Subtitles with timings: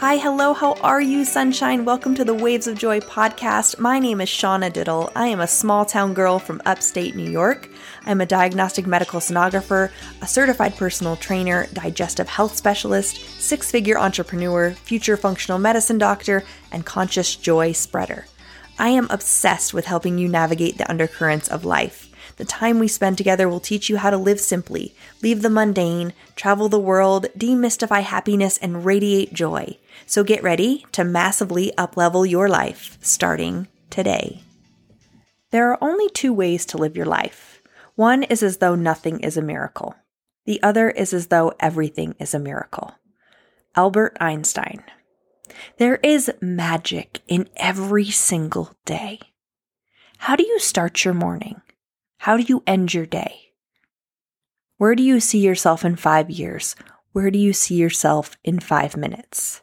[0.00, 1.84] Hi, hello, how are you, sunshine?
[1.84, 3.78] Welcome to the Waves of Joy podcast.
[3.78, 5.12] My name is Shauna Diddle.
[5.14, 7.68] I am a small town girl from upstate New York.
[8.06, 9.90] I'm a diagnostic medical sonographer,
[10.22, 16.86] a certified personal trainer, digestive health specialist, six figure entrepreneur, future functional medicine doctor, and
[16.86, 18.24] conscious joy spreader.
[18.78, 22.09] I am obsessed with helping you navigate the undercurrents of life.
[22.40, 26.14] The time we spend together will teach you how to live simply, leave the mundane,
[26.36, 29.76] travel the world, demystify happiness, and radiate joy.
[30.06, 34.40] So get ready to massively uplevel your life starting today.
[35.50, 37.60] There are only two ways to live your life.
[37.94, 39.94] One is as though nothing is a miracle.
[40.46, 42.94] The other is as though everything is a miracle.
[43.76, 44.82] Albert Einstein.
[45.76, 49.20] There is magic in every single day.
[50.16, 51.60] How do you start your morning?
[52.24, 53.54] How do you end your day?
[54.76, 56.76] Where do you see yourself in five years?
[57.12, 59.62] Where do you see yourself in five minutes?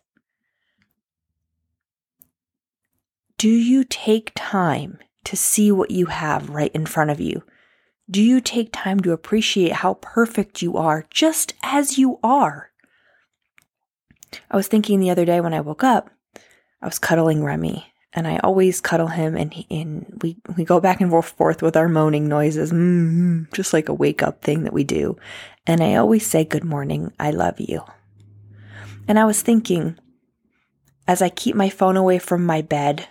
[3.37, 7.43] Do you take time to see what you have right in front of you?
[8.09, 12.71] Do you take time to appreciate how perfect you are just as you are?
[14.49, 16.09] I was thinking the other day when I woke up,
[16.81, 20.79] I was cuddling Remy and I always cuddle him, and he, and we we go
[20.79, 24.73] back and forth with our moaning noises, mm-hmm, just like a wake up thing that
[24.73, 25.17] we do.
[25.65, 27.83] And I always say, "Good morning, I love you."
[29.07, 29.97] And I was thinking,
[31.07, 33.07] as I keep my phone away from my bed,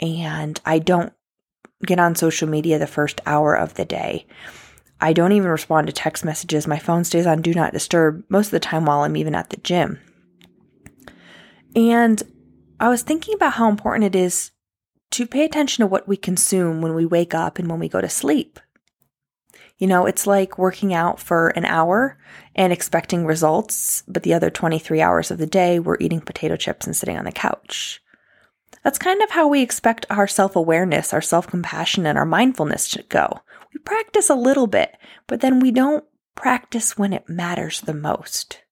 [0.00, 1.12] and I don't
[1.86, 4.26] get on social media the first hour of the day.
[5.00, 6.66] I don't even respond to text messages.
[6.66, 9.50] My phone stays on do not disturb most of the time while I'm even at
[9.50, 9.98] the gym.
[11.74, 12.22] And
[12.80, 14.52] I was thinking about how important it is
[15.10, 18.00] to pay attention to what we consume when we wake up and when we go
[18.00, 18.58] to sleep.
[19.76, 22.18] You know, it's like working out for an hour
[22.54, 26.86] and expecting results, but the other 23 hours of the day, we're eating potato chips
[26.86, 28.00] and sitting on the couch.
[28.82, 32.88] That's kind of how we expect our self awareness, our self compassion, and our mindfulness
[32.92, 33.40] to go.
[33.74, 34.96] We practice a little bit,
[35.26, 36.04] but then we don't
[36.34, 38.62] practice when it matters the most.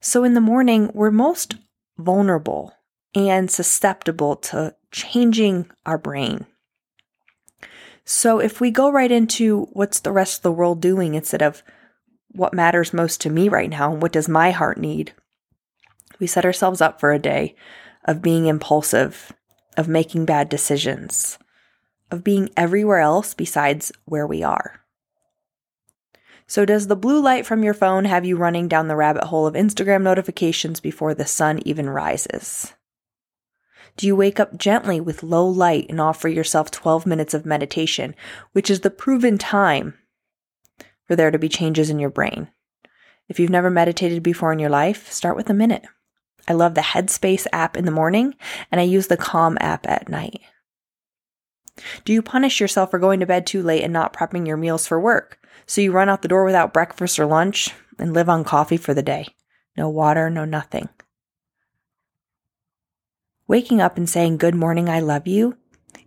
[0.00, 1.56] So in the morning, we're most
[1.98, 2.74] vulnerable
[3.14, 6.46] and susceptible to changing our brain.
[8.04, 11.62] So if we go right into what's the rest of the world doing instead of
[12.28, 15.12] what matters most to me right now and what does my heart need,
[16.18, 17.54] we set ourselves up for a day
[18.04, 19.32] of being impulsive,
[19.76, 21.38] of making bad decisions,
[22.10, 24.80] of being everywhere else besides where we are.
[26.46, 29.46] So, does the blue light from your phone have you running down the rabbit hole
[29.46, 32.74] of Instagram notifications before the sun even rises?
[33.96, 38.14] Do you wake up gently with low light and offer yourself 12 minutes of meditation,
[38.52, 39.94] which is the proven time
[41.06, 42.48] for there to be changes in your brain?
[43.28, 45.84] If you've never meditated before in your life, start with a minute.
[46.48, 48.34] I love the Headspace app in the morning,
[48.70, 50.40] and I use the Calm app at night.
[52.04, 54.86] Do you punish yourself for going to bed too late and not prepping your meals
[54.86, 55.38] for work?
[55.66, 58.94] So you run out the door without breakfast or lunch and live on coffee for
[58.94, 59.28] the day.
[59.76, 60.88] No water, no nothing.
[63.52, 65.58] Waking up and saying, Good morning, I love you,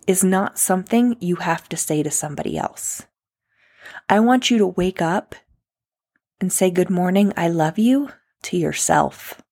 [0.07, 3.05] is not something you have to say to somebody else.
[4.09, 5.35] I want you to wake up
[6.41, 8.09] and say, Good morning, I love you
[8.45, 9.43] to yourself.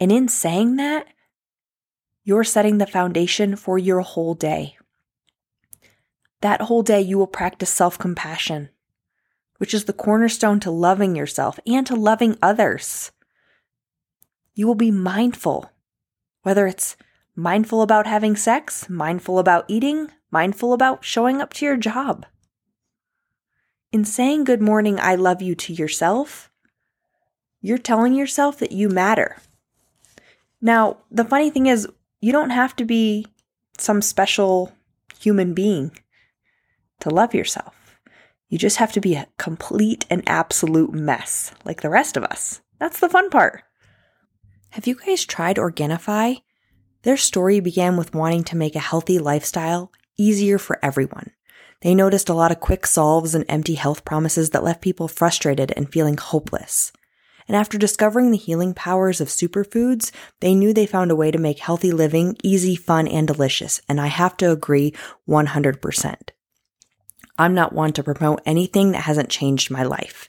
[0.00, 1.06] And in saying that,
[2.24, 4.76] you're setting the foundation for your whole day.
[6.40, 8.70] That whole day, you will practice self compassion,
[9.58, 13.12] which is the cornerstone to loving yourself and to loving others.
[14.56, 15.70] You will be mindful
[16.48, 16.96] whether it's
[17.36, 22.24] mindful about having sex, mindful about eating, mindful about showing up to your job.
[23.92, 26.50] In saying good morning, I love you to yourself,
[27.60, 29.36] you're telling yourself that you matter.
[30.58, 31.86] Now, the funny thing is,
[32.22, 33.26] you don't have to be
[33.76, 34.72] some special
[35.20, 35.98] human being
[37.00, 38.00] to love yourself.
[38.48, 42.62] You just have to be a complete and absolute mess, like the rest of us.
[42.78, 43.64] That's the fun part.
[44.70, 46.42] Have you guys tried Organifi?
[47.02, 51.30] Their story began with wanting to make a healthy lifestyle easier for everyone.
[51.80, 55.72] They noticed a lot of quick solves and empty health promises that left people frustrated
[55.74, 56.92] and feeling hopeless.
[57.46, 60.10] And after discovering the healing powers of superfoods,
[60.40, 63.80] they knew they found a way to make healthy living easy, fun, and delicious.
[63.88, 64.92] And I have to agree
[65.26, 66.14] 100%.
[67.38, 70.28] I'm not one to promote anything that hasn't changed my life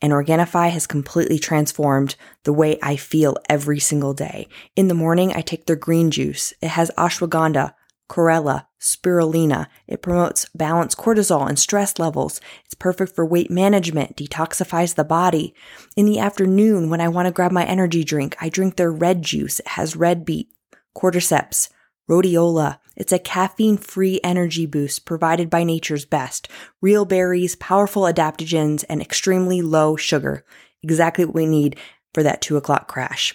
[0.00, 4.48] and Organifi has completely transformed the way I feel every single day.
[4.76, 6.52] In the morning, I take their green juice.
[6.62, 7.74] It has ashwagandha,
[8.08, 9.66] chlorella, spirulina.
[9.86, 12.40] It promotes balanced cortisol and stress levels.
[12.64, 15.54] It's perfect for weight management, detoxifies the body.
[15.96, 19.22] In the afternoon, when I want to grab my energy drink, I drink their red
[19.22, 19.60] juice.
[19.60, 20.48] It has red beet,
[20.96, 21.68] cordyceps,
[22.08, 22.78] rhodiola.
[22.96, 26.48] It's a caffeine free energy boost provided by nature's best.
[26.80, 30.44] Real berries, powerful adaptogens, and extremely low sugar.
[30.82, 31.76] Exactly what we need
[32.14, 33.34] for that two o'clock crash.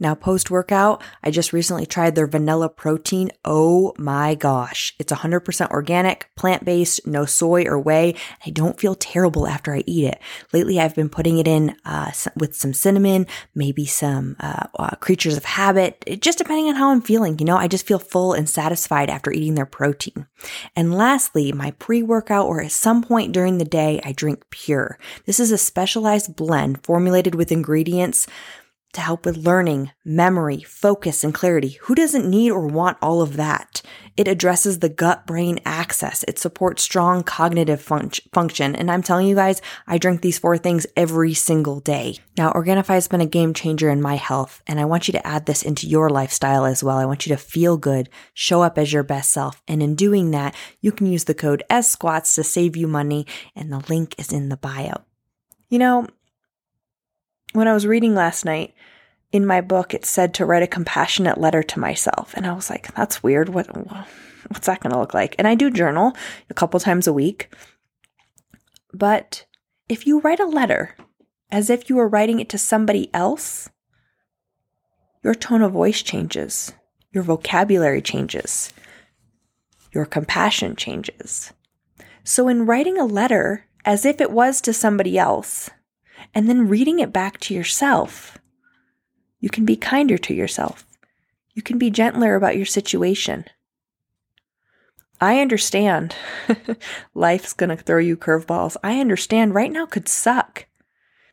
[0.00, 3.30] Now, post workout, I just recently tried their vanilla protein.
[3.44, 4.94] Oh my gosh.
[4.98, 8.14] It's 100% organic, plant based, no soy or whey.
[8.46, 10.18] I don't feel terrible after I eat it.
[10.54, 15.36] Lately, I've been putting it in uh, with some cinnamon, maybe some uh, uh, creatures
[15.36, 17.38] of habit, just depending on how I'm feeling.
[17.38, 20.26] You know, I just feel full and satisfied after eating their protein.
[20.74, 24.98] And lastly, my pre workout or at some point during the day, I drink pure.
[25.26, 28.26] This is a specialized blend formulated with ingredients
[28.92, 31.78] to help with learning, memory, focus, and clarity.
[31.82, 33.82] Who doesn't need or want all of that?
[34.16, 36.24] It addresses the gut brain axis.
[36.26, 38.74] It supports strong cognitive fun- function.
[38.74, 42.18] And I'm telling you guys, I drink these four things every single day.
[42.36, 45.26] Now, Organifi has been a game changer in my health, and I want you to
[45.26, 46.98] add this into your lifestyle as well.
[46.98, 49.62] I want you to feel good, show up as your best self.
[49.68, 53.72] And in doing that, you can use the code Squats to save you money, and
[53.72, 55.04] the link is in the bio.
[55.68, 56.08] You know,
[57.52, 58.74] when I was reading last night,
[59.32, 62.34] in my book, it said to write a compassionate letter to myself.
[62.34, 63.48] And I was like, that's weird.
[63.48, 63.66] What,
[64.48, 65.36] what's that going to look like?
[65.38, 66.12] And I do journal
[66.48, 67.54] a couple times a week.
[68.92, 69.46] But
[69.88, 70.96] if you write a letter
[71.50, 73.68] as if you were writing it to somebody else,
[75.22, 76.72] your tone of voice changes,
[77.12, 78.72] your vocabulary changes,
[79.92, 81.52] your compassion changes.
[82.24, 85.70] So, in writing a letter as if it was to somebody else,
[86.34, 88.38] and then reading it back to yourself,
[89.40, 90.86] you can be kinder to yourself.
[91.54, 93.44] You can be gentler about your situation.
[95.20, 96.14] I understand
[97.14, 98.76] life's going to throw you curveballs.
[98.82, 100.66] I understand right now could suck.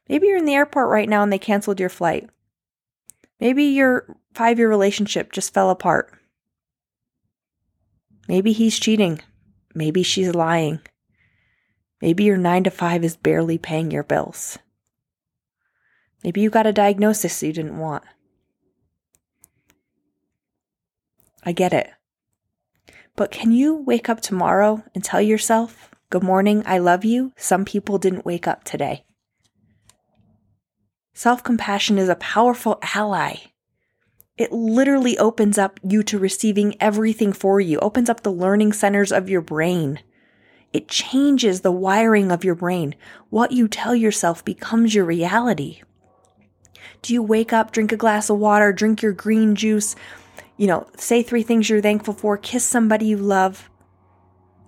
[0.10, 2.30] Maybe you're in the airport right now and they canceled your flight.
[3.39, 6.13] Maybe your five year relationship just fell apart.
[8.28, 9.22] Maybe he's cheating.
[9.74, 10.81] Maybe she's lying.
[12.01, 14.57] Maybe your nine to five is barely paying your bills.
[16.27, 18.03] Maybe you got a diagnosis you didn't want.
[21.41, 21.89] I get it.
[23.15, 27.31] But can you wake up tomorrow and tell yourself, Good morning, I love you?
[27.38, 29.06] Some people didn't wake up today.
[31.13, 33.35] Self compassion is a powerful ally.
[34.35, 39.13] It literally opens up you to receiving everything for you, opens up the learning centers
[39.13, 40.01] of your brain.
[40.74, 42.95] It changes the wiring of your brain.
[43.29, 45.83] What you tell yourself becomes your reality.
[47.01, 49.95] Do you wake up, drink a glass of water, drink your green juice,
[50.57, 53.69] you know, say three things you're thankful for, kiss somebody you love?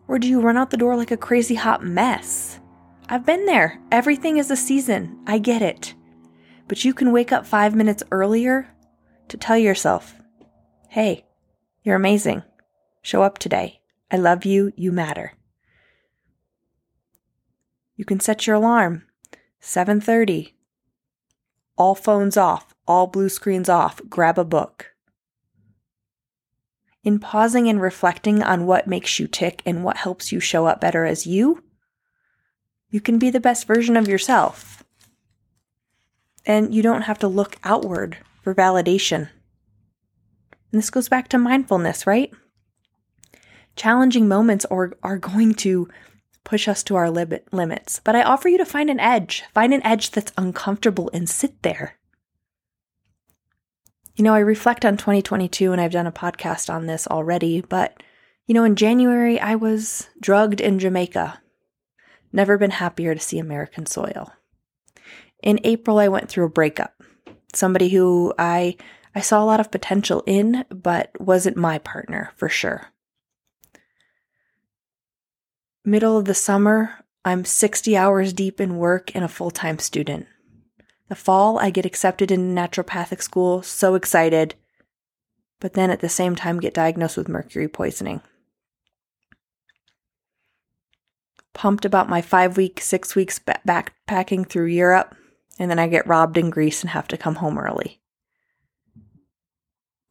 [0.08, 2.60] Or do you run out the door like a crazy hot mess?
[3.08, 3.80] I've been there.
[3.92, 5.20] Everything is a season.
[5.26, 5.96] I get it.
[6.68, 8.68] But you can wake up five minutes earlier
[9.30, 10.16] to tell yourself,
[10.90, 11.26] hey,
[11.84, 12.44] you're amazing.
[13.02, 13.82] Show up today.
[14.12, 14.72] I love you.
[14.76, 15.34] You matter.
[17.96, 19.04] You can set your alarm
[19.62, 20.54] 7:30
[21.80, 24.94] all phones off, all blue screens off, grab a book.
[27.04, 30.82] In pausing and reflecting on what makes you tick and what helps you show up
[30.82, 31.64] better as you,
[32.90, 34.84] you can be the best version of yourself.
[36.46, 39.30] And you don't have to look outward for validation.
[40.72, 42.32] And this goes back to mindfulness, right?
[43.76, 45.88] Challenging moments are, are going to
[46.44, 48.02] push us to our limit, limits.
[48.04, 49.44] But I offer you to find an edge.
[49.54, 51.98] Find an edge that's uncomfortable and sit there.
[54.16, 58.04] You know, I reflect on 2022 and I've done a podcast on this already, but
[58.48, 61.42] you know, in January I was drugged in Jamaica.
[62.34, 64.34] Never been happier to see American soil.
[65.42, 67.02] In April I went through a breakup.
[67.54, 68.76] Somebody who I
[69.16, 72.88] I saw a lot of potential in, but wasn't my partner for sure.
[75.90, 80.28] Middle of the summer, I'm 60 hours deep in work and a full time student.
[81.08, 84.54] The fall, I get accepted in naturopathic school, so excited,
[85.60, 88.22] but then at the same time get diagnosed with mercury poisoning.
[91.56, 95.16] Pumped about my five week, six weeks backpacking through Europe,
[95.58, 98.00] and then I get robbed in Greece and have to come home early.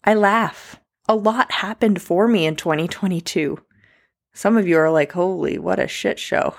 [0.02, 0.80] I laugh.
[1.08, 3.60] A lot happened for me in 2022.
[4.38, 6.54] Some of you are like, holy, what a shit show.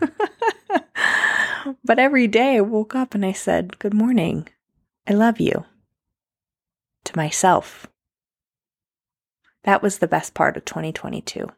[1.84, 4.48] but every day I woke up and I said, good morning.
[5.08, 5.64] I love you.
[7.06, 7.88] To myself.
[9.64, 11.48] That was the best part of 2022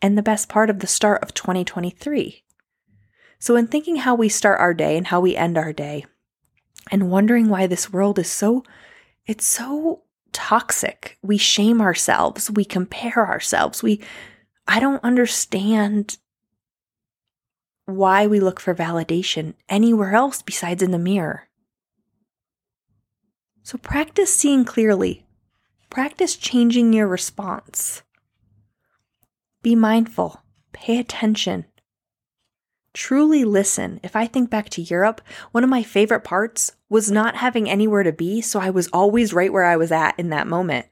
[0.00, 2.42] and the best part of the start of 2023.
[3.38, 6.06] So, in thinking how we start our day and how we end our day,
[6.90, 8.64] and wondering why this world is so,
[9.26, 11.18] it's so toxic.
[11.20, 14.00] We shame ourselves, we compare ourselves, we,
[14.68, 16.18] I don't understand
[17.86, 21.48] why we look for validation anywhere else besides in the mirror.
[23.62, 25.24] So practice seeing clearly.
[25.88, 28.02] Practice changing your response.
[29.62, 30.42] Be mindful.
[30.72, 31.64] Pay attention.
[32.92, 34.00] Truly listen.
[34.02, 35.20] If I think back to Europe,
[35.52, 39.32] one of my favorite parts was not having anywhere to be, so I was always
[39.32, 40.86] right where I was at in that moment.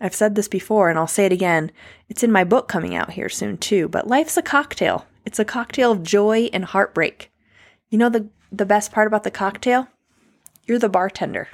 [0.00, 1.70] I've said this before and I'll say it again.
[2.08, 5.06] It's in my book coming out here soon too, but life's a cocktail.
[5.26, 7.30] It's a cocktail of joy and heartbreak.
[7.90, 9.88] You know the the best part about the cocktail?
[10.64, 11.48] You're the bartender.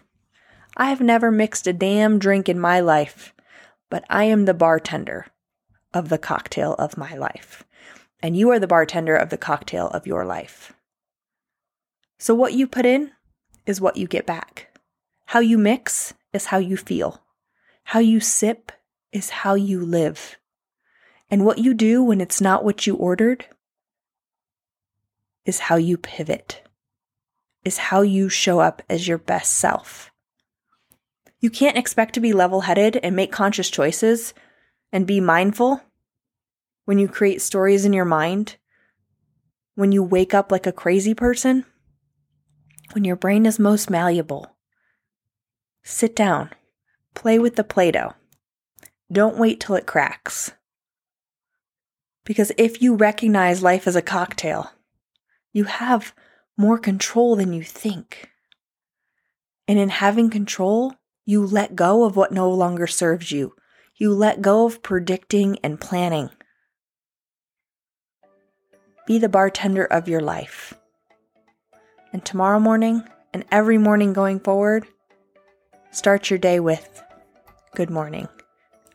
[0.76, 3.34] I have never mixed a damn drink in my life,
[3.90, 5.26] but I am the bartender
[5.92, 7.64] of the cocktail of my life.
[8.22, 10.72] And you are the bartender of the cocktail of your life.
[12.18, 13.12] So, what you put in
[13.66, 14.74] is what you get back.
[15.26, 17.22] How you mix is how you feel.
[17.90, 18.72] How you sip
[19.12, 20.38] is how you live.
[21.30, 23.46] And what you do when it's not what you ordered
[25.44, 26.62] is how you pivot,
[27.64, 30.10] is how you show up as your best self.
[31.38, 34.34] You can't expect to be level headed and make conscious choices
[34.90, 35.80] and be mindful
[36.86, 38.56] when you create stories in your mind,
[39.76, 41.64] when you wake up like a crazy person,
[42.94, 44.56] when your brain is most malleable.
[45.84, 46.50] Sit down,
[47.16, 48.14] play with the Play Doh.
[49.10, 50.52] Don't wait till it cracks.
[52.24, 54.70] Because if you recognize life as a cocktail,
[55.52, 56.14] you have
[56.56, 58.30] more control than you think.
[59.66, 60.94] And in having control,
[61.24, 63.54] you let go of what no longer serves you.
[63.96, 66.30] You let go of predicting and planning.
[69.06, 70.74] Be the bartender of your life.
[72.12, 74.86] And tomorrow morning and every morning going forward,
[75.90, 77.02] start your day with
[77.76, 78.26] Good morning.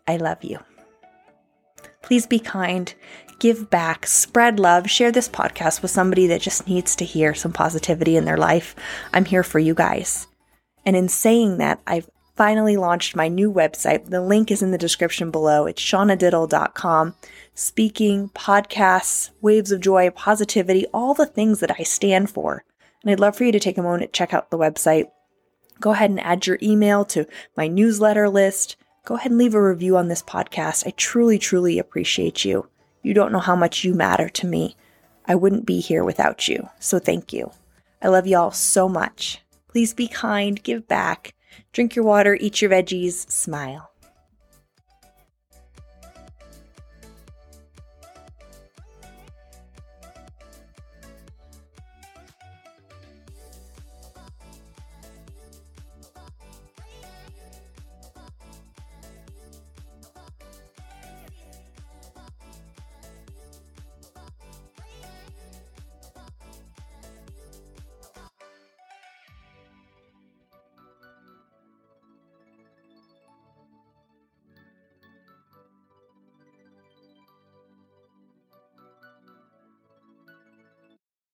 [0.07, 0.57] I love you.
[2.01, 2.91] Please be kind,
[3.37, 7.53] give back, spread love, share this podcast with somebody that just needs to hear some
[7.53, 8.75] positivity in their life.
[9.13, 10.25] I'm here for you guys.
[10.83, 14.09] And in saying that, I've finally launched my new website.
[14.09, 15.67] The link is in the description below.
[15.67, 17.13] It's shaunadiddle.com.
[17.53, 22.65] Speaking, podcasts, waves of joy, positivity, all the things that I stand for.
[23.03, 25.11] And I'd love for you to take a moment, check out the website.
[25.81, 28.77] Go ahead and add your email to my newsletter list.
[29.03, 30.87] Go ahead and leave a review on this podcast.
[30.87, 32.69] I truly, truly appreciate you.
[33.03, 34.77] You don't know how much you matter to me.
[35.25, 36.69] I wouldn't be here without you.
[36.79, 37.51] So thank you.
[38.01, 39.41] I love y'all so much.
[39.67, 41.33] Please be kind, give back,
[41.73, 43.90] Drink your water, eat your veggies, smile.